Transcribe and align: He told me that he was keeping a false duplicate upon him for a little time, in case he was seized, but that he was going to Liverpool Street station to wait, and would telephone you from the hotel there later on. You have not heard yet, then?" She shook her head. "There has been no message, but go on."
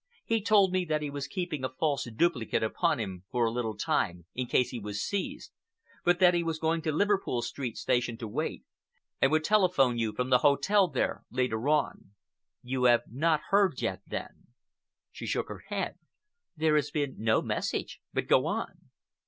He 0.25 0.41
told 0.41 0.71
me 0.73 0.83
that 0.85 1.03
he 1.03 1.11
was 1.11 1.27
keeping 1.27 1.63
a 1.63 1.69
false 1.69 2.05
duplicate 2.15 2.63
upon 2.63 2.99
him 2.99 3.23
for 3.31 3.45
a 3.45 3.51
little 3.51 3.77
time, 3.77 4.25
in 4.33 4.47
case 4.47 4.71
he 4.71 4.79
was 4.79 5.03
seized, 5.03 5.51
but 6.03 6.17
that 6.17 6.33
he 6.33 6.41
was 6.43 6.57
going 6.57 6.81
to 6.81 6.91
Liverpool 6.91 7.43
Street 7.43 7.77
station 7.77 8.17
to 8.17 8.27
wait, 8.27 8.63
and 9.21 9.29
would 9.31 9.43
telephone 9.43 9.99
you 9.99 10.11
from 10.11 10.31
the 10.31 10.39
hotel 10.39 10.87
there 10.87 11.23
later 11.29 11.69
on. 11.69 12.13
You 12.63 12.85
have 12.85 13.03
not 13.11 13.41
heard 13.51 13.79
yet, 13.79 14.01
then?" 14.07 14.47
She 15.11 15.27
shook 15.27 15.49
her 15.49 15.65
head. 15.67 15.99
"There 16.57 16.75
has 16.77 16.89
been 16.89 17.17
no 17.19 17.43
message, 17.43 18.01
but 18.11 18.25
go 18.25 18.47
on." 18.47 18.89